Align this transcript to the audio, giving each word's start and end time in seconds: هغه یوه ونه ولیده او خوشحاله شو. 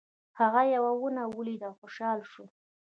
هغه 0.39 0.61
یوه 0.75 0.91
ونه 0.95 1.23
ولیده 1.37 1.65
او 1.69 1.75
خوشحاله 1.81 2.25
شو. 2.31 2.43